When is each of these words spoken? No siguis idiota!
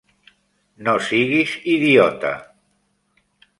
No 0.87 0.95
siguis 1.09 1.53
idiota! 1.75 2.35